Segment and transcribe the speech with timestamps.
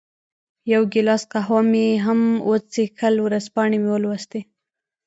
[0.71, 2.19] یو ګیلاس قهوه مې هم
[2.49, 4.41] وڅېښل، ورځپاڼې مې ولوستې.